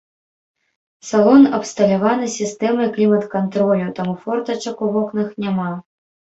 Салон 1.09 1.43
абсталяваны 1.57 2.25
сістэмай 2.37 2.87
клімат-кантролю, 2.97 3.87
таму 4.01 4.19
фортачак 4.25 4.77
ў 4.85 4.87
вокнах 4.99 5.27
няма. 5.47 5.71